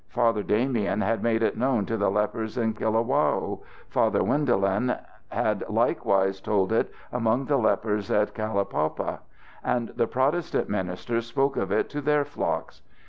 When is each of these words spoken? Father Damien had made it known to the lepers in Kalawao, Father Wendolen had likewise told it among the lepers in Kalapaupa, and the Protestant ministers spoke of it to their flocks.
Father 0.09 0.41
Damien 0.41 1.01
had 1.01 1.21
made 1.21 1.43
it 1.43 1.55
known 1.55 1.85
to 1.85 1.95
the 1.95 2.09
lepers 2.09 2.57
in 2.57 2.73
Kalawao, 2.73 3.59
Father 3.87 4.23
Wendolen 4.23 4.97
had 5.29 5.63
likewise 5.69 6.41
told 6.41 6.71
it 6.71 6.91
among 7.11 7.45
the 7.45 7.57
lepers 7.57 8.09
in 8.09 8.25
Kalapaupa, 8.25 9.19
and 9.63 9.89
the 9.89 10.07
Protestant 10.07 10.69
ministers 10.69 11.27
spoke 11.27 11.55
of 11.55 11.71
it 11.71 11.87
to 11.89 12.01
their 12.01 12.25
flocks. 12.25 12.81